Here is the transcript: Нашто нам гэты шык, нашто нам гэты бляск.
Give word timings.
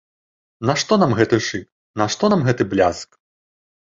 Нашто 0.69 0.93
нам 1.01 1.11
гэты 1.19 1.37
шык, 1.49 1.67
нашто 2.03 2.31
нам 2.35 2.41
гэты 2.47 2.63
бляск. 2.75 3.09